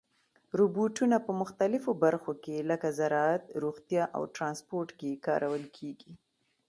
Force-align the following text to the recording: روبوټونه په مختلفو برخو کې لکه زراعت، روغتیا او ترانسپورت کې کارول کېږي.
روبوټونه 0.59 1.17
په 1.25 1.31
مختلفو 1.41 1.91
برخو 2.03 2.31
کې 2.43 2.55
لکه 2.69 2.87
زراعت، 2.99 3.43
روغتیا 3.63 4.03
او 4.15 4.23
ترانسپورت 4.35 4.89
کې 4.99 5.21
کارول 5.27 5.63
کېږي. 5.77 6.11